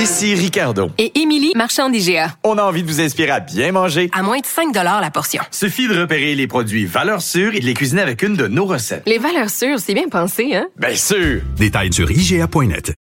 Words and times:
Ici 0.00 0.34
Ricardo. 0.34 0.90
Et 0.96 1.20
Émilie, 1.20 1.52
marchand 1.54 1.90
d'IGA. 1.90 2.34
On 2.42 2.56
a 2.56 2.62
envie 2.62 2.82
de 2.82 2.88
vous 2.88 3.02
inspirer 3.02 3.32
à 3.32 3.40
bien 3.40 3.70
manger. 3.70 4.08
À 4.14 4.22
moins 4.22 4.38
de 4.38 4.46
5 4.46 4.74
la 4.74 5.10
portion. 5.10 5.42
Suffit 5.50 5.88
de 5.88 6.00
repérer 6.00 6.34
les 6.34 6.46
produits 6.46 6.86
valeurs 6.86 7.20
sûres 7.20 7.54
et 7.54 7.60
de 7.60 7.66
les 7.66 7.74
cuisiner 7.74 8.00
avec 8.00 8.22
une 8.22 8.34
de 8.34 8.46
nos 8.46 8.64
recettes. 8.64 9.02
Les 9.04 9.18
valeurs 9.18 9.50
sûres, 9.50 9.78
c'est 9.78 9.92
bien 9.92 10.08
pensé, 10.08 10.54
hein? 10.54 10.68
Bien 10.78 10.96
sûr! 10.96 11.42
Détails 11.58 11.92
sur 11.92 12.10
IGA.net. 12.10 12.94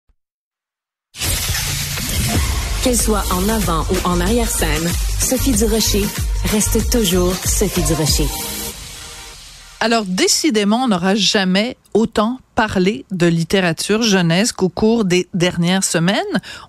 Qu'elle 2.83 2.97
soit 2.97 3.25
en 3.31 3.47
avant 3.47 3.85
ou 3.91 4.09
en 4.09 4.19
arrière-scène, 4.19 4.91
Sophie 5.21 5.53
Durocher 5.53 6.05
reste 6.51 6.91
toujours 6.91 7.35
Sophie 7.45 7.83
Durocher. 7.83 8.27
Alors, 9.81 10.07
décidément, 10.07 10.85
on 10.85 10.89
n'aura 10.89 11.15
jamais 11.15 11.77
autant 11.93 12.39
parlé 12.57 13.05
de 13.13 13.27
littérature 13.27 14.03
jeunesse 14.03 14.51
qu'au 14.51 14.71
cours 14.71 15.05
des 15.05 15.29
dernières 15.35 15.85
semaines. 15.85 16.17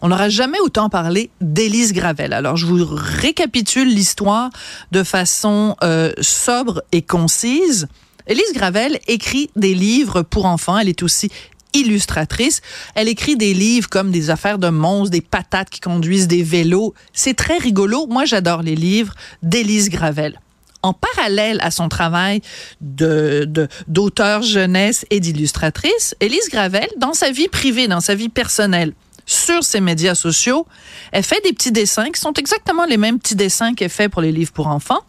On 0.02 0.10
n'aura 0.10 0.30
jamais 0.30 0.60
autant 0.60 0.90
parlé 0.90 1.32
d'Élise 1.42 1.94
Gravel. 1.94 2.34
Alors, 2.34 2.58
je 2.58 2.66
vous 2.68 2.86
récapitule 2.86 3.88
l'histoire 3.88 4.52
de 4.92 5.02
façon 5.02 5.76
euh, 5.84 6.12
sobre 6.20 6.84
et 6.92 7.02
concise. 7.02 7.88
Élise 8.28 8.54
Gravel 8.54 9.00
écrit 9.08 9.50
des 9.56 9.74
livres 9.74 10.22
pour 10.22 10.46
enfants. 10.46 10.78
Elle 10.78 10.90
est 10.90 11.04
aussi 11.04 11.32
illustratrice. 11.74 12.62
Elle 12.94 13.08
écrit 13.08 13.38
des 13.38 13.54
livres 13.54 13.88
comme 13.90 14.12
des 14.12 14.30
affaires 14.30 14.60
de 14.60 14.70
monstres, 14.70 15.12
des 15.12 15.22
patates 15.22 15.70
qui 15.70 15.80
conduisent 15.80 16.28
des 16.28 16.44
vélos. 16.44 16.94
C'est 17.14 17.36
très 17.36 17.58
rigolo. 17.58 18.08
Moi, 18.08 18.26
j'adore 18.26 18.62
les 18.62 18.76
livres 18.76 19.14
d'Élise 19.42 19.90
Gravel 19.90 20.38
en 20.84 20.94
parallèle 20.94 21.60
à 21.62 21.72
son 21.72 21.90
travail 21.90 22.42
d'auteur 22.82 24.42
jeunesse 24.42 25.06
et 25.10 25.20
d'illustratrice, 25.20 26.16
Élise 26.20 26.50
Gravel, 26.50 26.88
dans 26.98 27.14
sa 27.14 27.32
vie 27.32 27.48
privée, 27.48 27.88
dans 27.88 28.02
sa 28.02 28.16
vie 28.16 28.30
personnelle, 28.30 28.94
sur 29.26 29.64
ses 29.64 29.82
médias 29.82 30.16
sociaux, 30.16 30.66
elle 31.12 31.24
fait 31.24 31.44
des 31.44 31.52
petits 31.52 31.74
dessins 31.74 32.12
qui 32.12 32.22
sont 32.22 32.34
exactement 32.34 32.86
les 32.86 32.98
mêmes 32.98 33.20
petits 33.20 33.36
dessins 33.36 33.74
qu'elle 33.74 33.90
fait 33.90 34.08
pour 34.08 34.22
les 34.22 34.32
livres 34.32 34.54
pour 34.54 34.68
enfants. 34.68 35.02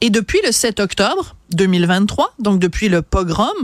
Et 0.00 0.10
depuis 0.10 0.40
le 0.44 0.50
7 0.50 0.80
octobre 0.80 1.36
2023, 1.52 2.34
donc 2.40 2.58
depuis 2.58 2.88
le 2.88 3.02
pogrom, 3.02 3.54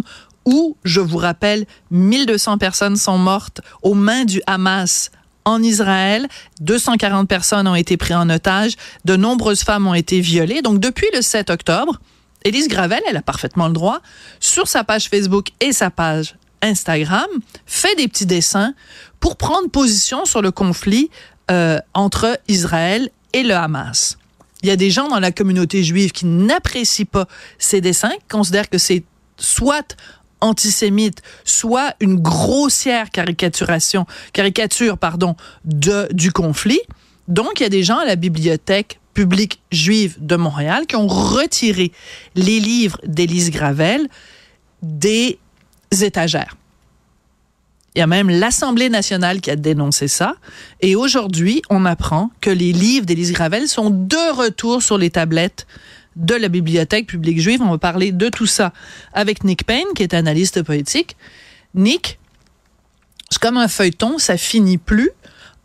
où, 0.44 0.76
je 0.84 1.00
vous 1.00 1.18
rappelle, 1.18 1.66
1200 1.90 2.58
personnes 2.58 2.96
sont 2.96 3.18
mortes 3.18 3.62
aux 3.82 3.94
mains 3.94 4.24
du 4.24 4.42
Hamas 4.46 5.10
en 5.44 5.62
Israël. 5.62 6.28
240 6.60 7.28
personnes 7.28 7.68
ont 7.68 7.74
été 7.74 7.96
prises 7.96 8.16
en 8.16 8.30
otage. 8.30 8.74
De 9.04 9.16
nombreuses 9.16 9.62
femmes 9.62 9.86
ont 9.86 9.94
été 9.94 10.20
violées. 10.20 10.62
Donc, 10.62 10.80
depuis 10.80 11.08
le 11.14 11.22
7 11.22 11.50
octobre, 11.50 12.00
Élise 12.44 12.68
Gravel, 12.68 13.00
elle 13.08 13.16
a 13.16 13.22
parfaitement 13.22 13.68
le 13.68 13.72
droit, 13.72 14.00
sur 14.40 14.68
sa 14.68 14.84
page 14.84 15.08
Facebook 15.08 15.48
et 15.60 15.72
sa 15.72 15.90
page 15.90 16.36
Instagram, 16.60 17.26
fait 17.66 17.94
des 17.96 18.08
petits 18.08 18.26
dessins 18.26 18.74
pour 19.20 19.36
prendre 19.36 19.68
position 19.70 20.24
sur 20.24 20.42
le 20.42 20.50
conflit 20.50 21.10
euh, 21.50 21.78
entre 21.92 22.38
Israël 22.48 23.10
et 23.32 23.42
le 23.42 23.54
Hamas. 23.54 24.18
Il 24.62 24.68
y 24.68 24.72
a 24.72 24.76
des 24.76 24.90
gens 24.90 25.08
dans 25.08 25.20
la 25.20 25.30
communauté 25.30 25.82
juive 25.82 26.12
qui 26.12 26.24
n'apprécient 26.24 27.04
pas 27.04 27.26
ces 27.58 27.82
dessins, 27.82 28.12
qui 28.12 28.28
considèrent 28.30 28.70
que 28.70 28.78
c'est 28.78 29.04
soit 29.36 29.96
antisémite, 30.44 31.22
soit 31.44 31.94
une 32.00 32.20
grossière 32.20 33.10
caricature, 33.10 34.98
pardon, 34.98 35.36
de, 35.64 36.08
du 36.12 36.30
conflit. 36.32 36.80
Donc, 37.28 37.60
il 37.60 37.62
y 37.62 37.66
a 37.66 37.70
des 37.70 37.82
gens 37.82 37.98
à 37.98 38.04
la 38.04 38.16
bibliothèque 38.16 39.00
publique 39.14 39.60
juive 39.72 40.16
de 40.20 40.36
Montréal 40.36 40.86
qui 40.86 40.96
ont 40.96 41.06
retiré 41.06 41.92
les 42.34 42.60
livres 42.60 43.00
d'Élise 43.06 43.50
Gravel 43.50 44.08
des 44.82 45.38
étagères. 46.02 46.56
Il 47.94 48.00
y 48.00 48.02
a 48.02 48.08
même 48.08 48.28
l'Assemblée 48.28 48.88
nationale 48.88 49.40
qui 49.40 49.52
a 49.52 49.56
dénoncé 49.56 50.08
ça. 50.08 50.34
Et 50.80 50.96
aujourd'hui, 50.96 51.62
on 51.70 51.86
apprend 51.86 52.30
que 52.40 52.50
les 52.50 52.72
livres 52.72 53.06
d'Élise 53.06 53.32
Gravel 53.32 53.68
sont 53.68 53.88
de 53.90 54.36
retour 54.36 54.82
sur 54.82 54.98
les 54.98 55.10
tablettes 55.10 55.66
de 56.16 56.34
la 56.34 56.48
Bibliothèque 56.48 57.06
publique 57.06 57.40
juive. 57.40 57.60
On 57.62 57.70
va 57.70 57.78
parler 57.78 58.12
de 58.12 58.28
tout 58.28 58.46
ça 58.46 58.72
avec 59.12 59.44
Nick 59.44 59.64
Payne, 59.64 59.86
qui 59.94 60.02
est 60.02 60.14
analyste 60.14 60.62
politique. 60.62 61.16
Nick, 61.74 62.18
c'est 63.30 63.40
comme 63.40 63.56
un 63.56 63.68
feuilleton, 63.68 64.18
ça 64.18 64.36
finit 64.36 64.78
plus. 64.78 65.10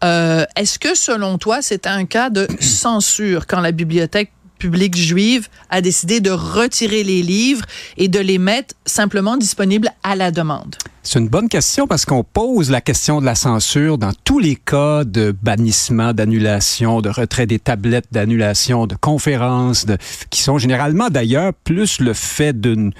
Euh, 0.03 0.45
est-ce 0.55 0.79
que, 0.79 0.95
selon 0.95 1.37
toi, 1.37 1.61
c'est 1.61 1.85
un 1.85 2.05
cas 2.05 2.29
de 2.29 2.47
censure 2.59 3.47
quand 3.47 3.59
la 3.59 3.71
Bibliothèque 3.71 4.31
publique 4.59 4.95
juive 4.95 5.47
a 5.71 5.81
décidé 5.81 6.19
de 6.19 6.29
retirer 6.29 7.03
les 7.03 7.23
livres 7.23 7.65
et 7.97 8.07
de 8.07 8.19
les 8.19 8.37
mettre 8.37 8.75
simplement 8.85 9.37
disponibles 9.37 9.89
à 10.03 10.15
la 10.15 10.29
demande? 10.29 10.75
C'est 11.01 11.17
une 11.17 11.29
bonne 11.29 11.49
question 11.49 11.87
parce 11.87 12.05
qu'on 12.05 12.23
pose 12.23 12.69
la 12.69 12.81
question 12.81 13.19
de 13.19 13.25
la 13.25 13.33
censure 13.33 13.97
dans 13.97 14.11
tous 14.25 14.37
les 14.37 14.55
cas 14.55 15.05
de 15.05 15.35
bannissement, 15.41 16.13
d'annulation, 16.13 17.01
de 17.01 17.09
retrait 17.09 17.47
des 17.47 17.57
tablettes, 17.57 18.05
d'annulation, 18.11 18.85
de 18.85 18.95
conférences, 18.95 19.87
qui 20.29 20.43
sont 20.43 20.59
généralement 20.59 21.09
d'ailleurs 21.09 21.53
plus 21.63 21.99
le 21.99 22.13
fait 22.13 22.59
d'une 22.59 22.91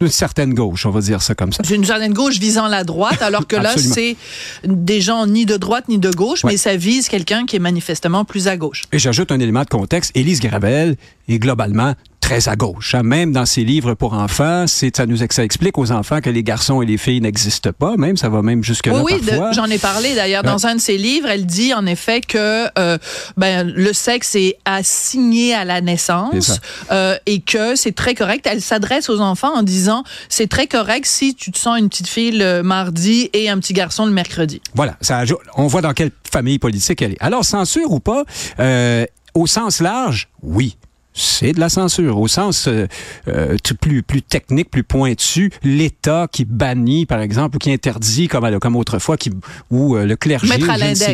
d'une 0.00 0.10
certaine 0.10 0.54
gauche, 0.54 0.86
on 0.86 0.90
va 0.90 1.00
dire 1.00 1.22
ça 1.22 1.34
comme 1.34 1.52
ça. 1.52 1.62
D'une 1.62 1.84
certaine 1.84 2.12
gauche 2.12 2.38
visant 2.38 2.68
la 2.68 2.84
droite, 2.84 3.20
alors 3.22 3.46
que 3.46 3.56
là, 3.56 3.74
c'est 3.76 4.16
des 4.64 5.00
gens 5.00 5.26
ni 5.26 5.46
de 5.46 5.56
droite 5.56 5.88
ni 5.88 5.98
de 5.98 6.10
gauche, 6.10 6.44
mais 6.44 6.56
ça 6.56 6.76
vise 6.76 7.08
quelqu'un 7.08 7.46
qui 7.46 7.56
est 7.56 7.60
manifestement 7.60 8.24
plus 8.24 8.48
à 8.48 8.56
gauche. 8.56 8.84
Et 8.92 8.98
j'ajoute 8.98 9.32
un 9.32 9.40
élément 9.40 9.62
de 9.62 9.68
contexte. 9.68 10.12
Élise 10.14 10.40
Gravel 10.40 10.96
est 11.28 11.38
globalement 11.38 11.94
très 12.20 12.48
à 12.48 12.56
gauche. 12.56 12.94
Hein. 12.94 13.02
Même 13.02 13.32
dans 13.32 13.46
ses 13.46 13.64
livres 13.64 13.94
pour 13.94 14.12
enfants, 14.12 14.66
c'est 14.66 14.96
ça 14.96 15.06
nous 15.06 15.18
ça 15.30 15.44
explique 15.44 15.78
aux 15.78 15.92
enfants 15.92 16.20
que 16.20 16.30
les 16.30 16.42
garçons 16.42 16.82
et 16.82 16.86
les 16.86 16.98
filles 16.98 17.20
n'existent 17.20 17.72
pas. 17.72 17.96
Même 17.96 18.16
ça 18.16 18.28
va 18.28 18.42
même 18.42 18.62
jusque 18.62 18.86
là 18.86 19.02
oui, 19.02 19.14
Oui, 19.20 19.38
j'en 19.52 19.66
ai 19.66 19.78
parlé 19.78 20.14
d'ailleurs 20.14 20.42
dans 20.42 20.66
un 20.66 20.76
de 20.76 20.80
ses 20.80 20.98
livres. 20.98 21.28
Elle 21.28 21.46
dit 21.46 21.74
en 21.74 21.86
effet 21.86 22.20
que 22.20 22.66
euh, 22.78 22.98
ben, 23.36 23.66
le 23.66 23.92
sexe 23.92 24.34
est 24.34 24.56
assigné 24.64 25.54
à 25.54 25.64
la 25.64 25.80
naissance 25.80 26.60
euh, 26.90 27.16
et 27.26 27.40
que 27.40 27.76
c'est 27.76 27.94
très 27.94 28.14
correct. 28.14 28.46
Elle 28.50 28.62
s'adresse 28.62 29.08
aux 29.08 29.20
enfants 29.20 29.54
en 29.54 29.62
disant 29.62 30.04
c'est 30.28 30.48
très 30.48 30.66
correct 30.66 31.06
si 31.06 31.34
tu 31.34 31.50
te 31.50 31.58
sens 31.58 31.78
une 31.78 31.88
petite 31.88 32.08
fille 32.08 32.32
le 32.32 32.62
mardi 32.62 33.30
et 33.32 33.48
un 33.48 33.58
petit 33.58 33.72
garçon 33.72 34.06
le 34.06 34.12
mercredi. 34.12 34.60
Voilà, 34.74 34.96
ça, 35.00 35.24
on 35.56 35.66
voit 35.66 35.82
dans 35.82 35.92
quelle 35.92 36.10
famille 36.30 36.58
politique 36.58 37.02
elle 37.02 37.12
est. 37.12 37.22
Alors 37.22 37.44
censure 37.44 37.92
ou 37.92 38.00
pas, 38.00 38.24
euh, 38.60 39.04
au 39.34 39.46
sens 39.46 39.80
large, 39.80 40.28
oui 40.42 40.76
c'est 41.18 41.52
de 41.52 41.60
la 41.60 41.68
censure 41.68 42.18
au 42.18 42.28
sens 42.28 42.68
euh, 42.68 42.86
euh, 43.28 43.56
plus 43.80 44.02
plus 44.02 44.22
technique, 44.22 44.70
plus 44.70 44.84
pointu. 44.84 45.50
L'État 45.62 46.26
qui 46.30 46.44
bannit, 46.44 47.06
par 47.06 47.20
exemple, 47.20 47.56
ou 47.56 47.58
qui 47.58 47.72
interdit, 47.72 48.28
comme 48.28 48.58
comme 48.60 48.76
autrefois, 48.76 49.16
qui 49.16 49.30
ou 49.70 49.96
euh, 49.96 50.06
le 50.06 50.16
clergé, 50.16 50.58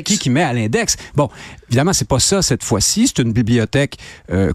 qui, 0.02 0.18
qui 0.18 0.30
met 0.30 0.42
à 0.42 0.52
l'index. 0.52 0.96
Bon, 1.14 1.28
évidemment, 1.68 1.92
c'est 1.92 2.08
pas 2.08 2.18
ça 2.18 2.42
cette 2.42 2.62
fois-ci. 2.62 3.08
C'est 3.08 3.22
une 3.22 3.32
bibliothèque 3.32 3.96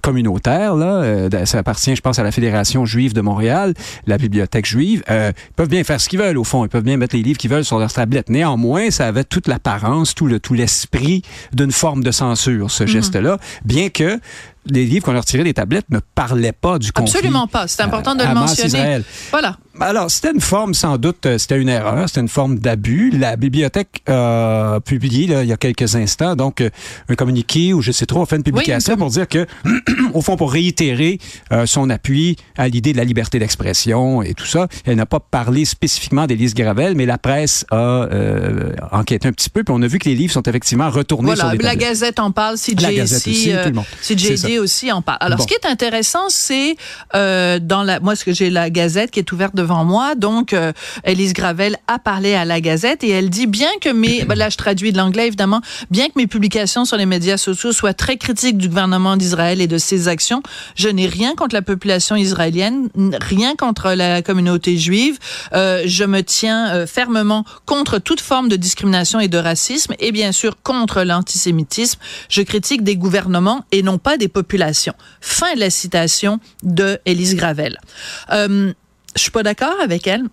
communautaire. 0.02 0.76
Là, 0.76 1.30
ça 1.46 1.60
appartient, 1.60 1.96
je 1.96 2.02
pense, 2.02 2.20
à 2.20 2.24
la 2.24 2.31
Fédération 2.31 2.86
juive 2.86 3.14
de 3.14 3.22
Montréal, 3.22 3.74
la 4.06 4.18
bibliothèque 4.18 4.66
juive. 4.66 5.04
ils 5.10 5.34
peuvent 5.56 5.70
bien 5.70 5.84
faire 5.84 6.00
ce 6.00 6.10
qu'ils 6.10 6.20
veulent 6.20 6.38
au 6.38 6.44
fond. 6.44 6.66
Ils 6.66 6.70
peuvent 6.70 6.84
bien 6.84 6.98
mettre 6.98 7.16
les 7.16 7.24
livres 7.24 7.38
qu'ils 7.38 7.50
veulent 7.50 7.66
sur 7.66 7.80
leur 7.80 7.92
tablette. 7.92 8.30
Néanmoins, 8.30 8.92
ça 8.92 9.08
avait 9.08 9.24
toute 9.24 9.48
l'apparence, 9.48 10.16
tout 10.16 10.28
le 10.28 10.40
tout 10.40 10.54
l'esprit 10.54 11.24
d'une 11.54 11.72
forme 11.72 12.04
de 12.04 12.12
censure, 12.12 12.72
ce 12.72 12.84
mhm. 12.84 12.90
geste-là, 12.90 13.40
bien 13.66 13.90
que 13.90 14.20
les 14.66 14.86
livres 14.86 15.06
qu'on 15.06 15.16
a 15.16 15.20
retirés 15.20 15.44
des 15.44 15.53
tablettes 15.53 15.90
ne 15.90 16.00
parlaient 16.16 16.52
pas 16.52 16.80
du 16.80 16.92
conflit. 16.92 17.16
Absolument 17.18 17.47
pas. 17.47 17.68
C'est 17.68 17.81
important 17.81 18.16
de 18.16 18.24
le 18.24 18.34
mentionner. 18.34 19.02
Voilà. 19.31 19.58
Alors, 19.81 20.12
c'était 20.12 20.31
une 20.31 20.41
forme, 20.41 20.73
sans 20.73 20.97
doute, 20.97 21.25
euh, 21.25 21.38
c'était 21.38 21.59
une 21.59 21.69
erreur, 21.69 22.07
c'était 22.07 22.22
une 22.22 22.28
forme 22.28 22.59
d'abus. 22.59 23.12
La 23.12 23.35
bibliothèque 23.35 24.01
a 24.07 24.79
publié, 24.84 25.25
il 25.41 25.47
y 25.47 25.53
a 25.53 25.57
quelques 25.57 25.95
instants, 25.95 26.35
donc, 26.35 26.62
euh, 26.62 26.69
un 27.07 27.16
communiqué 27.16 27.73
où 27.73 27.81
je 27.81 27.91
sais 27.91 28.06
trop, 28.06 28.22
a 28.22 28.25
fait 28.25 28.35
une 28.35 28.44
publication 28.44 28.97
pour 28.97 29.09
dire 29.09 29.28
que, 29.28 29.45
au 30.13 30.22
fond, 30.22 30.35
pour 30.35 30.51
réitérer 30.51 31.19
euh, 31.51 31.66
son 31.66 31.89
appui 31.89 32.35
à 32.57 32.68
l'idée 32.68 32.91
de 32.91 32.97
la 32.97 33.06
liberté 33.06 33.39
d'expression 33.39 34.22
et 34.22 34.34
tout 34.34 34.45
ça, 34.45 34.68
elle 34.85 34.97
n'a 34.97 35.06
pas 35.06 35.19
parlé 35.19 35.63
spécifiquement 35.66 36.28
d'Élise 36.28 36.53
Gravel, 36.53 36.95
mais 36.95 37.06
la 37.06 37.18
presse 37.18 37.66
a 37.72 38.07
enquêté 38.91 39.28
un 39.28 39.31
petit 39.31 39.50
peu, 39.50 39.63
puis 39.63 39.74
on 39.77 39.81
a 39.81 39.88
vu 39.88 40.00
que 40.00 40.09
les 40.09 40.15
livres 40.15 40.33
sont 40.33 40.44
effectivement 40.44 40.89
retournés 40.89 41.36
sur 41.36 41.50
les 41.50 41.57
la 41.57 41.75
Gazette 41.75 42.19
en 42.19 42.31
parle, 42.31 42.56
CJ 42.57 43.01
aussi, 43.01 43.51
CJD 44.01 44.59
aussi 44.59 44.92
en 44.92 45.01
parle. 45.01 45.19
Alors, 45.21 45.42
ce 45.42 45.48
qui 45.48 45.54
est 45.54 45.65
intéressant, 45.65 46.30
c'est 46.30 46.75
dans 47.13 47.83
la, 47.83 48.00
moi, 48.00 48.15
ce 48.15 48.25
que 48.25 48.33
j'ai 48.33 48.50
la 48.50 48.69
Gazette 48.69 49.12
qui 49.12 49.19
est 49.19 49.31
ouverte 49.31 49.56
de 49.56 49.69
devant 49.69 49.86
moi. 49.86 50.16
Donc, 50.16 50.54
euh, 50.54 50.74
Elise 51.04 51.33
Gravel 51.33 51.77
a 51.88 52.00
parlé 52.00 52.33
à 52.33 52.44
la 52.44 52.60
Gazette 52.60 53.04
et 53.04 53.10
elle 53.10 53.30
dit 53.30 53.45
bien 53.45 53.69
que 53.81 53.89
mes, 53.89 54.24
ben 54.27 54.36
là 54.36 54.50
je 54.50 54.57
traduis 54.57 54.92
de 54.92 54.98
l'anglais 54.98 55.27
évidemment, 55.27 55.62
bien 55.92 56.07
que 56.07 56.13
mes 56.16 56.27
publications 56.27 56.86
sur 56.86 56.98
les 56.98 57.06
médias 57.06 57.38
sociaux 57.38 57.71
soient 57.71 57.94
très 57.94 58.18
critiques 58.18 58.57
du 58.57 58.68
gouvernement 58.68 59.16
d'Israël 59.16 59.62
et 59.62 59.68
de 59.68 59.77
ses 59.77 60.07
actions, 60.07 60.42
je 60.75 60.89
n'ai 60.89 61.07
rien 61.07 61.36
contre 61.36 61.54
la 61.54 61.62
population 61.62 62.16
israélienne, 62.16 62.89
rien 63.21 63.56
contre 63.56 63.92
la 63.92 64.21
communauté 64.21 64.77
juive. 64.77 65.19
Euh, 65.54 65.83
je 65.86 66.04
me 66.04 66.24
tiens 66.24 66.74
euh, 66.74 66.88
fermement 66.88 67.45
contre 67.66 68.00
toute 68.00 68.21
forme 68.21 68.50
de 68.50 68.56
discrimination 68.56 69.19
et 69.19 69.27
de 69.27 69.38
racisme 69.38 69.94
et 70.00 70.12
bien 70.12 70.31
sûr 70.31 70.62
contre 70.63 71.04
l'antisémitisme. 71.04 72.00
Je 72.30 72.42
critique 72.42 72.83
des 72.83 72.95
gouvernements 72.95 73.66
et 73.71 73.83
non 73.83 74.00
pas 74.00 74.18
des 74.18 74.27
populations. 74.27 74.94
Fin 75.21 75.54
de 75.54 75.60
la 75.60 75.69
citation 75.69 76.39
de 76.63 77.00
Elise 77.06 77.36
Gravel. 77.36 77.77
Euh, 78.31 78.74
je 79.15 79.21
suis 79.21 79.31
pas 79.31 79.44
d'accord 79.44 79.75
avec 79.83 80.07
elle. 80.07 80.23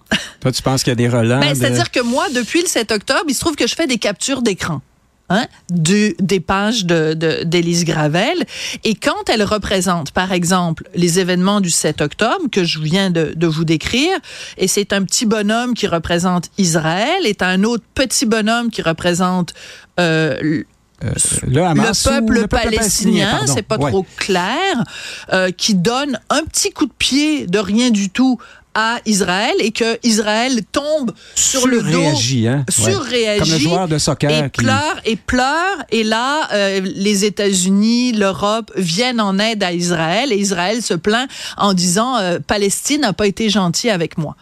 Toi, 0.41 0.53
tu 0.53 0.63
penses 0.63 0.83
qu'il 0.83 0.91
y 0.91 0.93
a 0.93 0.97
des 0.97 1.09
relents? 1.09 1.41
Ben, 1.41 1.55
C'est-à-dire 1.55 1.91
que 1.91 2.01
moi, 2.01 2.27
depuis 2.35 2.61
le 2.63 2.69
7 2.69 2.93
octobre, 2.93 3.25
il 3.29 3.35
se 3.35 3.41
trouve 3.41 3.57
que 3.57 3.67
je 3.67 3.75
fais 3.75 3.87
des 3.87 3.99
captures 3.99 4.43
d'écran. 4.43 4.81
Hein, 5.29 5.47
du, 5.71 6.15
des 6.21 6.39
pages 6.39 6.85
de, 6.85 7.13
de, 7.15 7.43
d'Élise 7.43 7.85
Gravel. 7.85 8.45
Et 8.85 8.95
quand 8.95 9.29
elle 9.29 9.43
représente, 9.43 10.13
par 10.13 10.31
exemple, 10.31 10.85
les 10.95 11.19
événements 11.19 11.61
du 11.61 11.69
7 11.71 12.01
octobre 12.01 12.45
que 12.53 12.63
je 12.63 12.79
viens 12.79 13.11
de, 13.11 13.33
de 13.35 13.47
vous 13.49 13.65
décrire, 13.65 14.17
et 14.57 14.69
c'est 14.69 14.93
un 14.93 15.03
petit 15.03 15.27
bonhomme 15.27 15.75
qui 15.75 15.89
représente 15.89 16.51
Israël, 16.59 17.25
et 17.27 17.37
un 17.41 17.65
autre 17.65 17.83
petit 17.93 18.25
bonhomme 18.25 18.71
qui 18.71 18.83
représente 18.83 19.53
euh, 19.99 20.63
Euh, 21.05 21.13
le, 21.47 21.61
Hamas 21.63 22.07
le 22.07 22.11
ou 22.11 22.15
peuple 22.21 22.33
le 22.33 22.47
peuple 22.47 22.63
palestinien, 22.63 23.41
c'est 23.47 23.63
pas 23.63 23.77
Ouais. 23.79 23.91
trop 23.91 24.07
clair, 24.17 24.85
euh, 25.33 25.51
qui 25.51 25.75
donne 25.75 26.19
un 26.31 26.43
petit 26.45 26.71
coup 26.71 26.87
de 26.87 26.93
pied 26.97 27.47
de 27.49 27.59
rien 27.59 27.91
du 27.91 28.09
tout 28.11 28.39
à 28.79 29.01
Israël 29.07 29.55
et 29.61 29.73
que 29.73 29.99
Israël 30.07 30.61
tombe 30.71 31.13
sur 31.35 31.67
le 31.67 31.81
dos, 31.81 31.89
Surréagit, 31.89 32.47
hein? 32.47 32.65
Ouais. 32.69 32.93
surréagit, 32.93 33.41
Comme 33.41 33.51
le 33.53 33.59
joueur 33.59 33.89
de 33.89 33.97
soccer 33.97 34.31
et 34.31 34.51
qui- 34.51 34.63
pleure 34.63 35.01
et 35.07 35.17
pleure. 35.17 35.79
Et 35.91 36.05
là, 36.05 36.47
euh, 36.53 36.81
les 36.85 37.25
États-Unis, 37.25 38.13
l'Europe 38.13 38.71
viennent 38.77 39.21
en 39.21 39.39
aide 39.39 39.63
à 39.63 39.73
Israël 39.73 40.31
et 40.31 40.37
Israël 40.37 40.83
se 40.83 40.93
plaint 40.93 41.27
en 41.57 41.73
disant 41.73 42.19
euh, 42.19 42.39
Palestine 42.47 43.01
n'a 43.01 43.15
pas 43.15 43.27
été 43.27 43.49
gentil 43.49 43.89
avec 43.89 44.19
moi. 44.19 44.37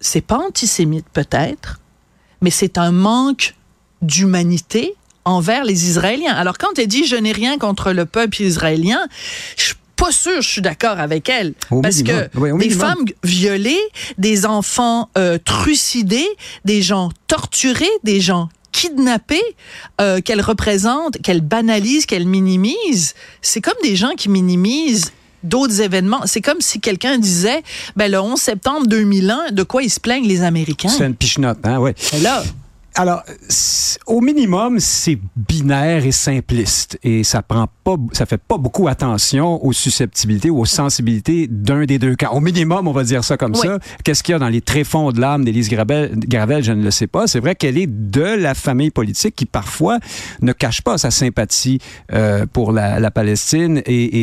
C'est 0.00 0.22
pas 0.22 0.38
antisémite 0.38 1.06
peut-être, 1.12 1.78
mais 2.40 2.50
c'est 2.50 2.78
un 2.78 2.90
manque 2.90 3.54
d'humanité 4.00 4.94
envers 5.26 5.64
les 5.64 5.84
Israéliens. 5.90 6.32
Alors 6.32 6.56
quand 6.56 6.78
elle 6.78 6.86
dit 6.88 7.06
je 7.06 7.16
n'ai 7.16 7.32
rien 7.32 7.58
contre 7.58 7.92
le 7.92 8.06
peuple 8.06 8.40
israélien, 8.40 9.00
je 9.58 9.74
pas 10.00 10.12
sûre, 10.12 10.40
je 10.40 10.48
suis 10.48 10.62
d'accord 10.62 10.98
avec 10.98 11.28
elle, 11.28 11.54
Au 11.70 11.80
parce 11.82 11.98
minimum. 11.98 12.28
que 12.32 12.38
Oui, 12.38 12.50
des 12.50 12.56
minimum. 12.68 12.78
femmes 12.88 13.04
violées, 13.22 13.80
des 14.18 14.46
enfants 14.46 15.08
euh, 15.18 15.38
trucidés, 15.44 16.28
des 16.64 16.82
gens 16.82 17.10
torturés, 17.28 17.88
des 18.02 18.20
gens 18.20 18.48
kidnappés, 18.72 19.42
euh, 20.00 20.20
qu'elle 20.20 20.40
représente, 20.40 21.20
qu'elle 21.22 21.40
banalise, 21.40 22.06
qu'elle 22.06 22.26
minimise, 22.26 23.14
c'est 23.42 23.60
comme 23.60 23.74
des 23.82 23.96
gens 23.96 24.12
qui 24.16 24.28
minimisent 24.28 25.12
d'autres 25.42 25.80
événements. 25.80 26.20
C'est 26.26 26.40
comme 26.40 26.60
si 26.60 26.80
quelqu'un 26.80 27.18
disait, 27.18 27.62
ben, 27.96 28.10
le 28.10 28.20
11 28.20 28.38
septembre 28.40 28.86
2001, 28.86 29.52
de 29.52 29.62
quoi 29.62 29.82
ils 29.82 29.90
se 29.90 29.98
plaignent 30.00 30.26
les 30.26 30.42
Américains? 30.42 30.88
C'est 30.88 31.06
une 31.06 31.14
pichenote, 31.14 31.58
hein. 31.64 31.82
Et 32.12 32.20
là, 32.20 32.42
Alors, 32.96 33.22
au 34.06 34.20
minimum, 34.20 34.78
c'est 34.80 35.18
binaire 35.36 36.04
et 36.04 36.12
simpliste 36.12 36.98
et 37.02 37.22
ça 37.24 37.40
prend 37.40 37.68
pas, 37.84 37.94
ça 38.12 38.26
fait 38.26 38.36
pas 38.40 38.58
beaucoup 38.58 38.88
attention 38.88 39.64
aux 39.64 39.72
susceptibilités 39.72 40.50
ou 40.50 40.58
aux 40.60 40.64
sensibilités 40.66 41.46
d'un 41.48 41.84
des 41.84 41.98
deux 41.98 42.16
camps. 42.16 42.32
Au 42.32 42.40
minimum, 42.40 42.88
on 42.88 42.92
va 42.92 43.04
dire 43.04 43.22
ça 43.24 43.36
comme 43.36 43.52
Oui. 43.54 43.60
ça. 43.66 43.78
Qu'est-ce 44.04 44.22
qu'il 44.22 44.32
y 44.32 44.36
a 44.36 44.38
dans 44.38 44.48
les 44.48 44.60
tréfonds 44.60 45.12
de 45.12 45.20
l'âme 45.20 45.44
d'Élise 45.44 45.68
Gravel, 45.68 46.12
Gravel, 46.16 46.64
je 46.64 46.72
ne 46.72 46.82
le 46.82 46.90
sais 46.90 47.06
pas. 47.06 47.26
C'est 47.26 47.38
vrai 47.40 47.54
qu'elle 47.54 47.78
est 47.78 47.86
de 47.86 48.22
la 48.22 48.54
famille 48.54 48.90
politique 48.90 49.36
qui 49.36 49.46
parfois 49.46 49.98
ne 50.42 50.52
cache 50.52 50.82
pas 50.82 50.98
sa 50.98 51.10
sympathie 51.12 51.78
euh, 52.12 52.44
pour 52.52 52.72
la, 52.72 52.98
la 52.98 53.10
Palestine 53.10 53.82
et, 53.86 54.22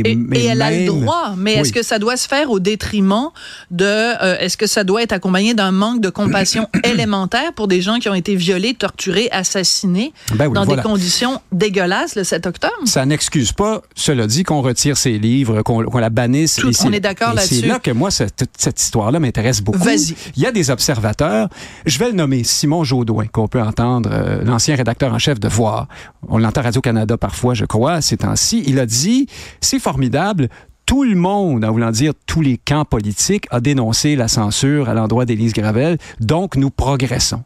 elle 0.50 0.62
a 0.62 0.72
le 0.72 0.86
droit, 0.88 1.34
mais 1.38 1.54
Oui. 1.56 1.60
est-ce 1.62 1.74
que 1.74 1.84
ça 1.84 2.00
doit 2.00 2.18
se 2.18 2.28
faire 2.28 2.52
au 2.52 2.60
détriment 2.60 3.30
de... 3.72 3.86
euh, 3.86 4.38
est-ce 4.40 4.58
que 4.58 4.68
ça 4.68 4.84
doit 4.84 5.04
être 5.04 5.14
accompagné 5.14 5.54
d'un 5.54 5.72
manque 5.72 6.02
de 6.02 6.10
compassion 6.10 6.68
élémentaire 6.84 7.54
pour 7.54 7.68
des 7.68 7.82
gens 7.82 8.00
qui 8.00 8.10
ont 8.10 8.14
été 8.14 8.36
violés, 8.36 8.57
torturés, 8.76 9.30
assassinés 9.32 10.14
Ben 10.36 10.48
oui, 10.48 10.54
dans 10.54 10.66
voilà. 10.66 10.82
des 10.82 10.88
conditions 10.88 11.42
dégueulasses 11.52 12.16
le 12.16 12.24
7 12.24 12.46
octobre? 12.48 12.74
Ça 12.86 13.06
n'excuse 13.06 13.52
pas, 13.52 13.82
cela 13.96 14.28
dit, 14.28 14.44
qu'on 14.44 14.62
retire 14.62 14.98
ses 14.98 15.18
livres, 15.18 15.62
qu'on 15.62 15.84
qu'on 15.84 15.98
la 16.00 16.10
bannisse. 16.10 16.56
Tout- 16.56 16.72
on 16.86 16.92
est 16.92 17.00
d'accord 17.00 17.34
là-dessus. 17.34 17.56
C'est 17.62 17.68
là 17.68 17.80
que 17.80 17.92
moi, 17.92 18.12
cette, 18.12 18.44
cette 18.58 18.82
histoire-là 18.82 19.20
m'intéresse 19.20 19.62
beaucoup. 19.62 19.78
Vas-y. 19.80 20.16
Il 20.36 20.44
y 20.44 20.46
a 20.46 20.52
des 20.52 20.70
observateurs. 20.70 21.50
Je 21.86 21.98
vais 22.00 22.08
le 22.08 22.14
nommer 22.14 22.44
Simon 22.44 22.84
Jaudoin, 22.84 23.26
qu'on 23.28 23.48
peut 23.48 23.62
entendre, 23.62 24.10
euh, 24.12 24.44
l'ancien 24.44 24.76
rédacteur 24.76 25.14
en 25.14 25.20
chef 25.20 25.40
de 25.40 25.48
Voir. 25.48 25.88
On 26.28 26.38
l'entend 26.38 26.62
à 26.62 26.64
Radio-Canada 26.66 27.18
parfois, 27.18 27.54
je 27.54 27.66
crois, 27.66 28.02
ces 28.02 28.18
temps-ci. 28.18 28.64
Il 28.68 28.80
a 28.80 28.86
dit, 28.86 29.28
c'est 29.62 29.80
formidable, 29.80 30.50
tout 30.86 31.04
le 31.04 31.16
monde, 31.16 31.66
en 31.66 31.72
voulant 31.72 31.92
dire 31.92 32.14
tous 32.28 32.42
les 32.42 32.58
camps 32.58 32.86
politiques, 32.86 33.46
a 33.52 33.60
dénoncé 33.60 34.16
la 34.16 34.28
censure 34.28 34.88
à 34.90 34.94
l'endroit 34.94 35.26
d'Élise 35.26 35.54
Gravel, 35.54 35.98
donc 36.20 36.56
nous 36.56 36.70
progressons. 36.70 37.44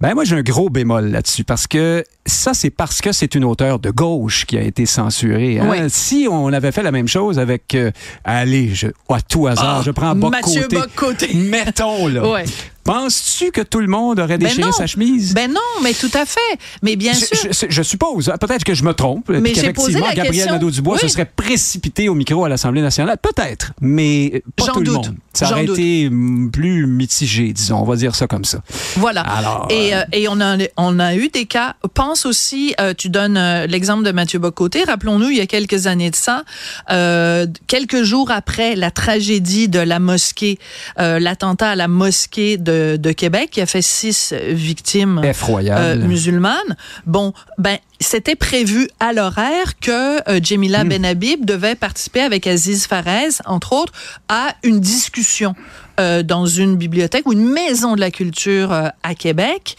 Ben 0.00 0.14
moi 0.14 0.24
j'ai 0.24 0.34
un 0.36 0.42
gros 0.42 0.70
bémol 0.70 1.10
là-dessus 1.10 1.44
parce 1.44 1.66
que 1.66 2.02
ça 2.24 2.54
c'est 2.54 2.70
parce 2.70 3.02
que 3.02 3.12
c'est 3.12 3.34
une 3.34 3.44
auteure 3.44 3.78
de 3.78 3.90
gauche 3.90 4.46
qui 4.46 4.56
a 4.56 4.62
été 4.62 4.86
censurée. 4.86 5.58
hein. 5.58 5.68
Oui. 5.70 5.78
Si 5.88 6.26
on 6.30 6.50
avait 6.54 6.72
fait 6.72 6.82
la 6.82 6.90
même 6.92 7.06
chose 7.08 7.38
avec 7.38 7.74
euh, 7.74 7.90
allez, 8.24 8.74
je, 8.74 8.86
à 9.10 9.20
tout 9.20 9.46
hasard, 9.46 9.78
Ah, 9.80 9.82
je 9.84 9.90
prends 9.90 10.14
Mathieu. 10.14 10.66
Bock-Côté. 10.70 11.34
Mettons 11.34 12.06
là. 12.08 12.26
Ouais. 12.32 12.44
Penses-tu 12.90 13.52
que 13.52 13.60
tout 13.60 13.78
le 13.80 13.86
monde 13.86 14.18
aurait 14.18 14.36
Ben 14.36 14.48
déchiré 14.48 14.72
sa 14.72 14.86
chemise? 14.86 15.32
Ben 15.32 15.50
non, 15.52 15.60
mais 15.82 15.92
tout 15.94 16.10
à 16.12 16.26
fait. 16.26 16.40
Mais 16.82 16.96
bien 16.96 17.12
je, 17.12 17.24
sûr. 17.24 17.52
je- 17.52 17.66
je 17.68 17.82
suppose, 17.82 18.28
hein, 18.28 18.36
peut-être 18.40 18.64
que 18.64 18.74
je 18.74 18.82
me 18.82 18.92
trompe, 18.94 19.28
Mais 19.28 19.52
qu'effectivement, 19.52 20.06
Gabriel 20.06 20.26
question. 20.32 20.52
Nadeau-Dubois 20.54 20.98
se 20.98 21.06
serait 21.08 21.24
précipité 21.24 22.08
au 22.08 22.14
micro 22.14 22.44
à 22.44 22.48
l'Assemblée 22.48 22.82
nationale. 22.82 23.16
Peut-être, 23.22 23.72
mais 23.80 24.42
pas 24.56 24.66
tout 24.72 24.80
le 24.80 24.90
monde. 24.90 25.14
Ça 25.32 25.52
aurait 25.52 25.64
doute. 25.64 25.78
été 25.78 26.10
mm, 26.10 26.50
plus 26.50 26.86
mitigé, 26.88 27.52
disons, 27.52 27.78
on 27.78 27.84
va 27.84 27.94
dire 27.94 28.16
ça 28.16 28.26
comme 28.26 28.44
ça. 28.44 28.58
Voilà. 28.96 29.20
Alors, 29.20 29.68
et, 29.70 29.94
euh, 29.94 30.00
euh, 30.00 30.04
et 30.12 30.26
on, 30.28 30.40
a, 30.40 30.56
on 30.76 30.98
a 30.98 31.14
eu 31.14 31.28
des 31.28 31.46
cas. 31.46 31.76
Pense 31.94 32.26
aussi, 32.26 32.74
euh, 32.80 32.94
tu 32.96 33.08
donnes 33.10 33.36
euh, 33.36 33.66
l'exemple 33.68 34.02
de 34.04 34.10
Mathieu 34.10 34.40
Bocoté. 34.40 34.82
Rappelons-nous, 34.82 35.30
il 35.30 35.36
y 35.36 35.40
a 35.40 35.46
quelques 35.46 35.86
années 35.86 36.10
de 36.10 36.16
ça, 36.16 36.42
quelques 37.68 38.02
jours 38.02 38.30
après 38.32 38.74
la 38.74 38.90
tragédie 38.90 39.68
de 39.68 39.78
la 39.78 39.98
mosquée, 40.00 40.58
l'attentat 40.96 41.70
à 41.70 41.76
la 41.76 41.86
mosquée 41.88 42.56
de, 42.56 42.79
de 42.96 43.12
Québec, 43.12 43.50
qui 43.50 43.60
a 43.60 43.66
fait 43.66 43.82
six 43.82 44.32
victimes 44.48 45.22
euh, 45.24 45.96
musulmanes. 45.96 46.76
Bon, 47.06 47.32
ben 47.58 47.78
c'était 48.00 48.34
prévu 48.34 48.88
à 48.98 49.12
l'horaire 49.12 49.78
que 49.78 50.28
euh, 50.28 50.40
Jemila 50.42 50.84
Benhabib 50.84 51.44
devait 51.44 51.74
participer 51.74 52.22
avec 52.22 52.46
Aziz 52.46 52.86
Farez, 52.86 53.40
entre 53.44 53.74
autres, 53.74 53.92
à 54.28 54.54
une 54.62 54.80
discussion 54.80 55.54
euh, 56.00 56.22
dans 56.22 56.46
une 56.46 56.76
bibliothèque 56.76 57.26
ou 57.26 57.32
une 57.32 57.44
maison 57.44 57.94
de 57.94 58.00
la 58.00 58.10
culture 58.10 58.72
euh, 58.72 58.88
à 59.02 59.14
Québec. 59.14 59.76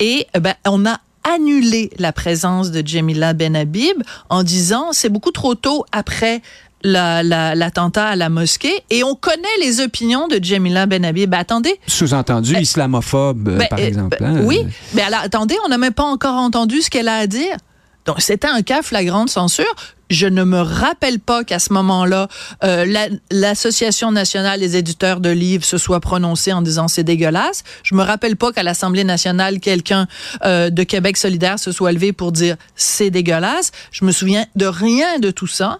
Et 0.00 0.26
ben, 0.38 0.54
on 0.66 0.84
a 0.84 0.98
annulé 1.24 1.90
la 1.98 2.12
présence 2.12 2.70
de 2.72 2.86
Jemila 2.86 3.32
Benhabib 3.32 4.02
en 4.28 4.42
disant 4.42 4.92
c'est 4.92 5.08
beaucoup 5.08 5.30
trop 5.30 5.54
tôt 5.54 5.86
après 5.92 6.42
la- 6.84 7.22
la- 7.22 7.54
l'attentat 7.54 8.06
à 8.08 8.16
la 8.16 8.28
mosquée 8.28 8.82
et 8.90 9.04
on 9.04 9.14
connaît 9.14 9.42
les 9.60 9.80
opinions 9.80 10.28
de 10.28 10.38
Jemila 10.42 10.86
Benhabib. 10.86 11.30
Ben, 11.30 11.38
attendez, 11.38 11.78
Sous-entendu, 11.86 12.56
islamophobe, 12.56 13.48
euh, 13.48 13.56
ben, 13.58 13.68
par 13.68 13.78
euh, 13.78 13.86
exemple. 13.86 14.16
ben, 14.20 14.36
hein. 14.38 14.42
Oui, 14.44 14.66
mais 14.94 15.02
alors, 15.02 15.20
attendez, 15.20 15.56
on 15.64 15.68
n'a 15.68 15.78
même 15.78 15.92
pas 15.94 16.04
encore 16.04 16.34
entendu 16.36 16.82
ce 16.82 16.90
qu'elle 16.90 17.08
a 17.08 17.16
à 17.16 17.26
dire. 17.26 17.56
Donc, 18.04 18.20
c'était 18.20 18.48
un 18.48 18.62
cas 18.62 18.82
flagrant 18.82 19.24
de 19.24 19.30
censure. 19.30 19.72
Je 20.10 20.26
ne 20.26 20.42
me 20.42 20.58
rappelle 20.60 21.20
pas 21.20 21.44
qu'à 21.44 21.58
ce 21.60 21.72
moment-là, 21.72 22.26
euh, 22.64 22.84
la- 22.84 23.06
l'Association 23.30 24.10
nationale 24.12 24.60
des 24.60 24.76
éditeurs 24.76 25.20
de 25.20 25.30
livres 25.30 25.64
se 25.64 25.78
soit 25.78 26.00
prononcée 26.00 26.52
en 26.52 26.62
disant 26.62 26.88
c'est 26.88 27.04
dégueulasse. 27.04 27.62
Je 27.82 27.94
me 27.94 28.02
rappelle 28.02 28.36
pas 28.36 28.52
qu'à 28.52 28.62
l'Assemblée 28.62 29.04
nationale, 29.04 29.60
quelqu'un 29.60 30.06
euh, 30.44 30.68
de 30.70 30.82
Québec 30.82 31.16
solidaire 31.16 31.58
se 31.58 31.70
soit 31.72 31.92
levé 31.92 32.12
pour 32.12 32.32
dire 32.32 32.56
c'est 32.74 33.10
dégueulasse. 33.10 33.70
Je 33.92 34.04
me 34.04 34.12
souviens 34.12 34.44
de 34.56 34.66
rien 34.66 35.18
de 35.18 35.30
tout 35.30 35.46
ça. 35.46 35.78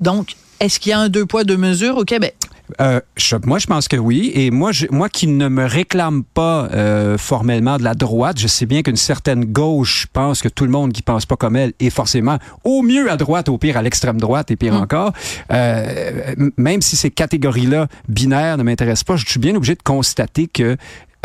Donc, 0.00 0.34
est-ce 0.60 0.78
qu'il 0.80 0.90
y 0.90 0.92
a 0.92 0.98
un 1.00 1.08
deux 1.08 1.26
poids, 1.26 1.44
deux 1.44 1.56
mesures 1.56 1.96
au 1.96 2.04
Québec? 2.04 2.34
Euh, 2.80 3.00
je- 3.16 3.34
moi, 3.44 3.58
je 3.58 3.66
pense 3.66 3.88
que 3.88 3.96
oui. 3.96 4.30
Et 4.34 4.50
moi, 4.52 4.70
je- 4.70 4.86
moi 4.92 5.08
qui 5.08 5.26
ne 5.26 5.48
me 5.48 5.64
réclame 5.64 6.22
pas 6.22 6.68
euh, 6.72 7.18
formellement 7.18 7.78
de 7.78 7.82
la 7.82 7.94
droite, 7.94 8.38
je 8.38 8.46
sais 8.46 8.64
bien 8.64 8.82
qu'une 8.82 8.96
certaine 8.96 9.44
gauche 9.44 10.06
pense 10.12 10.40
que 10.40 10.48
tout 10.48 10.64
le 10.64 10.70
monde 10.70 10.92
qui 10.92 11.02
pense 11.02 11.26
pas 11.26 11.34
comme 11.36 11.56
elle 11.56 11.72
est 11.80 11.90
forcément 11.90 12.38
au 12.62 12.82
mieux 12.82 13.10
à 13.10 13.16
droite, 13.16 13.48
au 13.48 13.58
pire 13.58 13.76
à 13.76 13.82
l'extrême 13.82 14.20
droite 14.20 14.50
et 14.52 14.56
pire 14.56 14.74
encore. 14.74 15.12
Euh, 15.52 16.34
même 16.56 16.80
si 16.80 16.96
ces 16.96 17.10
catégories-là 17.10 17.88
binaires 18.08 18.56
ne 18.56 18.62
m'intéressent 18.62 19.04
pas, 19.04 19.16
je 19.16 19.26
suis 19.26 19.40
bien 19.40 19.54
obligé 19.56 19.74
de 19.74 19.82
constater 19.82 20.46
que 20.46 20.76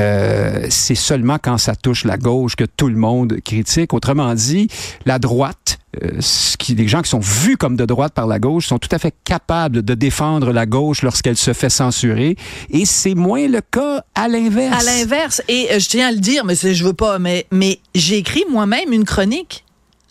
euh, 0.01 0.65
c'est 0.70 0.94
seulement 0.96 1.38
quand 1.41 1.58
ça 1.58 1.74
touche 1.74 2.03
la 2.03 2.17
gauche 2.17 2.58
que 2.58 2.65
tout 2.65 2.89
le 2.89 2.98
monde 2.98 3.38
critique. 3.46 3.94
Autrement 3.94 4.34
dit, 4.34 4.67
la 5.05 5.20
droite, 5.20 5.64
ce 6.19 6.57
qui, 6.57 6.75
les 6.75 6.87
gens 6.87 7.01
qui 7.01 7.09
sont 7.09 7.19
vus 7.19 7.57
comme 7.57 7.75
de 7.75 7.85
droite 7.85 8.13
par 8.13 8.27
la 8.27 8.39
gauche 8.39 8.67
sont 8.67 8.79
tout 8.79 8.89
à 8.91 8.99
fait 8.99 9.13
capables 9.23 9.83
de 9.83 9.93
défendre 9.93 10.51
la 10.51 10.65
gauche 10.65 11.01
lorsqu'elle 11.01 11.37
se 11.37 11.53
fait 11.53 11.69
censurer. 11.69 12.35
Et 12.69 12.85
c'est 12.85 13.15
moins 13.15 13.47
le 13.47 13.61
cas 13.61 14.03
à 14.15 14.27
l'inverse. 14.27 14.81
À 14.81 14.83
l'inverse, 14.83 15.41
et 15.47 15.69
euh, 15.71 15.79
je 15.79 15.89
tiens 15.89 16.07
à 16.07 16.11
le 16.11 16.19
dire, 16.19 16.45
mais 16.45 16.55
je 16.55 16.83
veux 16.83 16.93
pas, 16.93 17.19
mais, 17.19 17.45
mais 17.51 17.79
j'ai 17.93 18.17
écrit 18.17 18.43
moi-même 18.49 18.91
une 18.91 19.05
chronique. 19.05 19.64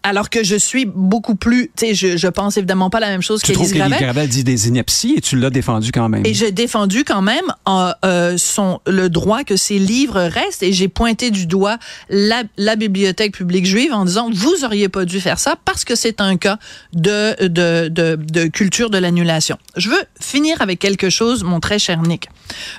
Alors 0.06 0.28
que 0.28 0.44
je 0.44 0.54
suis 0.54 0.84
beaucoup 0.84 1.34
plus, 1.34 1.70
tu 1.76 1.86
sais, 1.86 1.94
je, 1.94 2.18
je 2.18 2.28
pense 2.28 2.58
évidemment 2.58 2.90
pas 2.90 3.00
la 3.00 3.08
même 3.08 3.22
chose 3.22 3.40
Tu 3.42 3.52
trouves 3.52 3.66
qu'Élise 3.66 3.78
Gravel. 3.78 3.98
Gravel 3.98 4.28
dit 4.28 4.44
des 4.44 4.68
inepties 4.68 5.14
et 5.16 5.22
tu 5.22 5.36
l'as 5.36 5.48
défendu 5.48 5.92
quand 5.92 6.10
même? 6.10 6.26
Et 6.26 6.34
j'ai 6.34 6.52
défendu 6.52 7.04
quand 7.04 7.22
même 7.22 7.44
euh, 7.66 7.90
euh, 8.04 8.36
son, 8.36 8.80
le 8.86 9.08
droit 9.08 9.44
que 9.44 9.56
ces 9.56 9.78
livres 9.78 10.20
restent 10.20 10.62
et 10.62 10.74
j'ai 10.74 10.88
pointé 10.88 11.30
du 11.30 11.46
doigt 11.46 11.78
la, 12.10 12.42
la 12.58 12.76
bibliothèque 12.76 13.32
publique 13.32 13.64
juive 13.64 13.94
en 13.94 14.04
disant 14.04 14.28
vous 14.30 14.64
auriez 14.64 14.90
pas 14.90 15.06
dû 15.06 15.22
faire 15.22 15.38
ça 15.38 15.56
parce 15.64 15.86
que 15.86 15.94
c'est 15.94 16.20
un 16.20 16.36
cas 16.36 16.58
de, 16.92 17.46
de, 17.48 17.88
de, 17.88 18.16
de 18.16 18.44
culture 18.46 18.90
de 18.90 18.98
l'annulation. 18.98 19.56
Je 19.76 19.88
veux 19.88 20.04
finir 20.20 20.60
avec 20.60 20.80
quelque 20.80 21.08
chose, 21.08 21.44
mon 21.44 21.60
très 21.60 21.78
cher 21.78 22.02
Nick. 22.02 22.28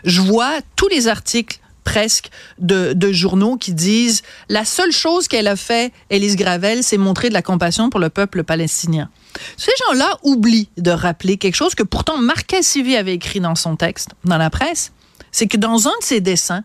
Je 0.04 0.22
vois 0.22 0.54
tous 0.76 0.90
les 0.90 1.08
articles 1.08 1.58
presque 1.86 2.30
de, 2.60 3.12
journaux 3.14 3.56
qui 3.56 3.74
disent 3.74 4.24
la 4.50 4.66
seule 4.66 4.92
chose 4.92 5.30
qu'elle 5.30 5.48
a 5.48 5.56
fait, 5.56 5.94
Élise 6.10 6.36
Gravel, 6.36 6.84
c'est 6.84 6.98
montrer 6.98 7.30
de 7.30 7.34
la 7.34 7.42
compassion 7.42 7.90
pour 7.90 8.02
le 8.02 8.10
peuple 8.10 8.44
palestinien. 8.44 9.10
Ces 9.56 9.72
gens-là 9.80 10.18
oublient 10.24 10.68
de 10.78 10.92
rappeler 10.92 11.38
quelque 11.38 11.56
chose 11.56 11.76
que 11.76 11.84
pourtant 11.84 12.18
Marc 12.18 12.54
avait 12.54 13.14
écrit 13.14 13.40
dans 13.40 13.56
son 13.56 13.78
texte, 13.78 14.10
dans 14.26 14.38
la 14.38 14.50
presse, 14.50 14.92
c'est 15.32 15.48
que 15.48 15.58
dans 15.58 15.88
un 15.88 15.98
de 16.02 16.04
ses 16.04 16.20
dessins, 16.20 16.64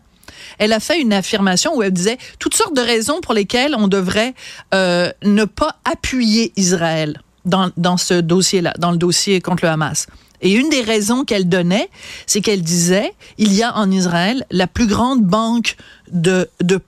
elle 0.57 0.73
a 0.73 0.79
fait 0.79 0.99
une 0.99 1.13
affirmation 1.13 1.75
où 1.75 1.83
elle 1.83 1.91
disait 1.91 2.17
toutes 2.39 2.55
sortes 2.55 2.75
de 2.75 2.81
raisons 2.81 3.21
pour 3.21 3.33
lesquelles 3.33 3.75
on 3.75 3.87
devrait 3.87 4.33
euh, 4.73 5.11
ne 5.23 5.45
pas 5.45 5.75
appuyer 5.85 6.51
Israël 6.55 7.21
dans, 7.45 7.71
dans 7.77 7.97
ce 7.97 8.15
dossier-là, 8.15 8.73
dans 8.79 8.91
le 8.91 8.97
dossier 8.97 9.41
contre 9.41 9.65
le 9.65 9.71
Hamas. 9.71 10.07
Et 10.41 10.51
une 10.51 10.69
des 10.69 10.81
raisons 10.81 11.23
qu'elle 11.23 11.47
donnait, 11.47 11.89
c'est 12.25 12.41
qu'elle 12.41 12.63
disait, 12.63 13.13
il 13.37 13.53
y 13.53 13.63
a 13.63 13.75
en 13.77 13.91
Israël 13.91 14.45
la 14.49 14.67
plus 14.67 14.87
grande 14.87 15.23
banque 15.23 15.77
de, 16.11 16.49
de 16.61 16.79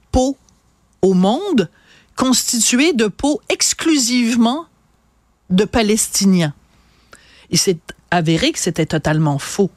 au 1.03 1.13
monde, 1.13 1.69
constituée 2.15 2.93
de 2.93 3.07
peau 3.07 3.41
exclusivement 3.49 4.65
de 5.49 5.65
Palestiniens. 5.65 6.53
Il 7.49 7.59
s'est 7.59 7.77
avéré 8.09 8.51
que 8.51 8.59
c'était 8.59 8.85
totalement 8.85 9.37
faux. 9.37 9.69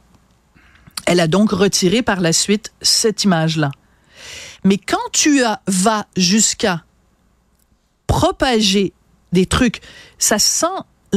Elle 1.06 1.20
a 1.20 1.26
donc 1.26 1.50
retiré 1.50 2.02
par 2.02 2.20
la 2.20 2.32
suite 2.32 2.72
cette 2.80 3.24
image-là. 3.24 3.70
Mais 4.64 4.78
quand 4.78 4.96
tu 5.12 5.42
as, 5.42 5.60
vas 5.66 6.06
jusqu'à 6.16 6.84
propager 8.06 8.92
des 9.32 9.46
trucs, 9.46 9.80
ça 10.18 10.38
sent 10.38 10.66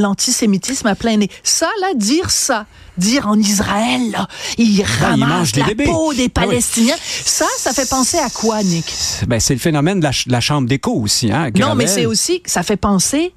l'antisémitisme 0.00 0.86
à 0.86 0.94
plein 0.94 1.16
nez. 1.16 1.30
Ça, 1.42 1.68
là, 1.80 1.94
dire 1.94 2.30
ça, 2.30 2.66
dire 2.98 3.26
en 3.28 3.38
Israël, 3.38 4.10
là, 4.10 4.28
ils 4.58 4.82
ramassent 5.00 5.52
des 5.52 5.60
la 5.60 5.66
bébés. 5.68 5.84
peau 5.84 6.12
des 6.12 6.30
Ah 6.34 6.40
oui. 6.42 6.46
Palestiniens, 6.48 6.96
ça, 7.24 7.46
ça 7.58 7.72
fait 7.72 7.88
penser 7.88 8.18
à 8.18 8.28
quoi, 8.30 8.62
Nick? 8.62 8.92
Ben, 9.26 9.40
c'est 9.40 9.54
le 9.54 9.60
phénomène 9.60 10.00
de 10.00 10.04
la, 10.04 10.12
ch- 10.12 10.26
la 10.28 10.40
chambre 10.40 10.68
d'écho 10.68 10.92
aussi. 10.92 11.30
Hein, 11.32 11.50
Non, 11.58 11.74
mais 11.74 11.86
c'est 11.86 12.06
aussi, 12.06 12.42
ça 12.46 12.62
fait 12.62 12.76
penser 12.76 13.32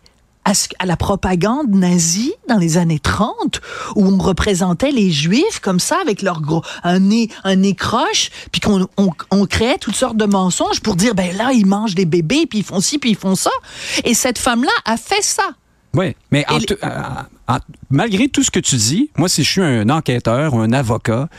à, 0.46 0.54
ce- 0.54 0.68
à 0.80 0.86
la 0.86 0.98
propagande 0.98 1.70
nazie 1.70 2.34
dans 2.50 2.58
les 2.58 2.76
années 2.78 3.00
30, 3.00 3.62
où 3.96 4.06
on 4.06 4.18
représentait 4.18 4.92
les 4.92 5.10
Juifs 5.10 5.60
comme 5.62 5.80
ça, 5.80 5.98
avec 6.02 6.22
leur 6.22 6.42
gros, 6.42 6.62
un 6.84 7.00
nez, 7.00 7.30
un 7.46 7.56
nez 7.56 7.76
croche, 7.76 8.30
puis 8.52 8.60
qu'on 8.60 8.86
on, 8.98 9.10
on 9.32 9.46
créait 9.46 9.78
toutes 9.78 9.96
sortes 9.96 10.18
de 10.18 10.26
mensonges 10.26 10.82
pour 10.82 10.98
dire, 10.98 11.16
ben 11.16 11.34
là, 11.38 11.52
ils 11.54 11.66
mangent 11.66 11.96
des 11.96 12.04
bébés, 12.06 12.46
puis 12.46 12.60
ils 12.60 12.66
font 12.66 12.82
ci, 12.82 12.98
puis 12.98 13.12
ils 13.12 13.16
font 13.18 13.36
ça. 13.36 13.52
Et 14.04 14.14
cette 14.14 14.38
femme-là 14.38 14.72
a 14.84 14.98
fait 14.98 15.22
ça. 15.24 15.44
Oui, 15.96 16.16
mais 16.32 16.44
en 16.50 16.58
euh, 16.58 16.88
en- 17.48 17.60
malgré 17.90 18.28
tout 18.28 18.44
ce 18.44 18.50
que 18.52 18.60
tu 18.60 18.76
dis, 18.78 19.12
moi, 19.18 19.30
si 19.30 19.44
je 19.44 19.50
suis 19.50 19.62
un 19.62 19.90
enquêteur 19.90 20.54
ou 20.54 20.60
un 20.60 20.72
avocat, 20.74 21.30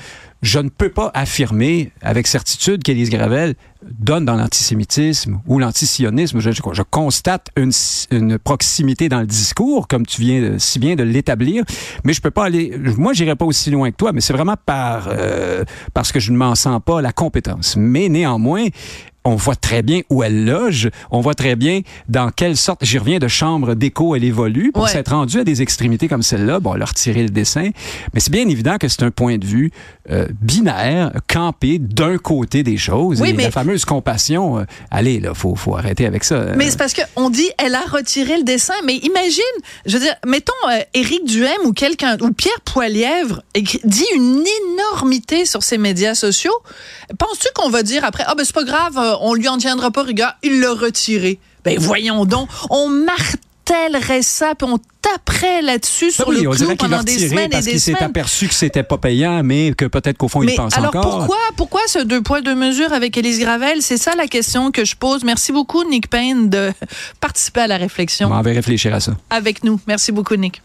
je 0.42 0.58
ne 0.61 0.68
peux 0.68 0.90
pas 0.90 1.11
affirmer 1.14 1.90
avec 2.02 2.26
certitude 2.26 2.82
qu'Élise 2.82 3.11
Gravel 3.11 3.54
donne 3.98 4.24
dans 4.24 4.36
l'antisémitisme 4.36 5.40
ou 5.46 5.58
l'antisionisme. 5.58 6.40
Je, 6.40 6.82
constate 6.90 7.48
une, 7.56 7.72
une 8.10 8.38
proximité 8.38 9.08
dans 9.08 9.20
le 9.20 9.26
discours, 9.26 9.88
comme 9.88 10.06
tu 10.06 10.20
viens 10.20 10.40
de- 10.52 10.58
si 10.58 10.78
bien 10.78 10.94
de 10.96 11.02
l'établir, 11.02 11.64
mais 12.04 12.12
je 12.12 12.20
peux 12.20 12.30
pas 12.30 12.44
aller. 12.46 12.76
Moi, 12.96 13.12
j'irai 13.12 13.34
pas 13.36 13.44
aussi 13.44 13.70
loin 13.70 13.90
que 13.90 13.96
toi, 13.96 14.12
mais 14.12 14.20
c'est 14.20 14.32
vraiment 14.32 14.56
par 14.64 15.08
euh, 15.08 15.64
parce 15.92 16.12
que 16.12 16.20
je 16.20 16.32
ne 16.32 16.36
m'en 16.36 16.54
sens 16.54 16.80
pas 16.84 17.00
la 17.00 17.12
compétence. 17.12 17.76
Mais 17.76 18.08
néanmoins, 18.08 18.66
on 19.26 19.36
voit 19.36 19.56
très 19.56 19.80
bien 19.80 20.02
où 20.10 20.22
elle 20.22 20.44
loge, 20.44 20.90
on 21.10 21.22
voit 21.22 21.32
très 21.34 21.56
bien 21.56 21.80
dans 22.10 22.28
quelle 22.30 22.58
sorte, 22.58 22.84
j'y 22.84 22.98
reviens 22.98 23.18
de 23.18 23.26
chambre 23.26 23.72
d'écho, 23.74 24.14
elle 24.14 24.22
évolue 24.24 24.70
pour 24.70 24.82
Ouais. 24.82 24.90
s'être 24.90 25.12
rendue 25.12 25.38
à 25.40 25.44
des 25.44 25.62
extrémités 25.62 26.08
comme 26.08 26.22
celle-là. 26.22 26.60
Bon, 26.60 26.78
a 26.78 26.84
retiré 26.84 27.22
le 27.22 27.30
dessin, 27.30 27.70
mais 28.12 28.20
c'est 28.20 28.30
bien 28.30 28.46
évident 28.46 28.76
que 28.78 28.86
c'est 28.86 29.02
un 29.02 29.10
point 29.10 29.38
de 29.38 29.46
vue 29.46 29.70
euh, 30.10 30.26
binaire, 30.42 31.10
campé 31.26 31.78
d'un 31.78 32.18
côté 32.18 32.62
des 32.62 32.76
choses. 32.76 33.22
Oui, 33.22 33.30
et 33.30 33.32
mais- 33.32 33.44
la 33.44 33.50
fameuse 33.50 33.74
compassion, 33.85 34.59
euh, 34.59 34.64
allez, 34.90 35.21
là, 35.21 35.35
faut, 35.35 35.57
arrêter 35.76 36.07
avec 36.07 36.25
ça. 36.25 36.45
Mais 36.57 36.71
c'est 36.71 36.76
parce 36.76 36.95
qu'on 36.95 37.31
dit 37.31 37.50
elle 37.59 37.75
a 37.75 37.83
retiré 37.83 38.37
le 38.37 38.45
dessin. 38.45 38.75
Mais 38.85 38.97
imagine, 38.97 39.43
je 39.87 39.95
veux 39.95 40.04
dire, 40.04 40.14
mettons 40.26 40.52
euh, 40.71 40.81
Éric 40.95 41.25
Duhem 41.25 41.61
ou 41.64 41.73
quelqu'un 41.73 42.16
ou 42.21 42.33
Pierre 42.33 42.61
Poilièvre 42.64 43.43
dit 43.85 44.07
une 44.14 44.45
énormité 44.73 45.45
sur 45.45 45.62
ses 45.62 45.78
médias 45.78 46.14
sociaux. 46.14 46.57
Penses-tu 47.19 47.49
qu'on 47.54 47.71
va 47.71 47.83
dire 47.83 48.04
après 48.04 48.25
ah 48.26 48.35
ben 48.35 48.45
c'est 48.45 48.54
pas 48.54 48.64
grave, 48.64 48.97
euh, 48.99 49.14
on 49.21 49.35
lui 49.35 49.49
en 49.49 49.59
tiendra 49.59 49.90
pas 49.90 50.02
rigueur, 50.02 50.35
il 50.43 50.61
l'a 50.61 50.73
retiré? 50.73 51.38
Ben 51.64 51.78
voyons 51.78 52.25
donc, 52.26 52.49
on 52.71 53.07
martèlerait 53.68 54.23
ça 54.23 54.54
puis 54.54 54.68
on 54.71 54.78
taperait 55.00 55.62
là-dessus 55.62 56.11
sur 56.11 56.26
Ben 56.26 56.33
oui, 56.37 56.42
le 56.44 56.50
clou 56.50 56.76
pendant 56.76 57.02
des 57.02 57.28
semaines 57.28 57.52
et 57.52 57.61
des 57.61 57.71
qu'il 57.73 57.80
s'est 57.80 57.92
semaines. 57.92 58.04
aperçu 58.11 58.49
que 58.49 58.54
c'était 58.54 58.83
pas 58.83 58.99
payant, 58.99 59.42
mais 59.42 59.73
que 59.76 59.85
peut-être 59.87 60.16
qu'au 60.16 60.28
fond, 60.28 60.42
il 60.42 60.54
pense 60.54 60.76
alors 60.76 60.88
encore. 60.88 61.18
pourquoi, 61.18 61.37
pourquoi 61.56 61.80
ce 61.87 61.99
deux 62.00 62.23
poids 62.23 62.40
deux 62.40 62.54
mesures 62.54 62.92
avec 62.92 63.16
Élise 63.16 63.40
Gravel? 63.40 63.83
C'est 63.83 63.97
ça 63.99 64.14
la 64.16 64.26
question 64.26 64.71
que 64.71 64.85
je 64.85 64.97
pose. 64.97 65.25
Merci 65.25 65.52
beaucoup 65.52 65.85
Nick 65.85 66.09
Payne 66.09 66.49
de 66.50 66.73
participer 67.21 67.61
à 67.61 67.66
la 67.66 67.76
réflexion 67.76 68.28
On 68.33 68.40
va 68.40 68.50
réfléchir 68.50 68.94
à 68.94 69.00
ça. 69.00 69.16
avec 69.30 69.64
nous. 69.64 69.80
Merci 69.87 70.12
beaucoup 70.12 70.37
Nick. 70.37 70.62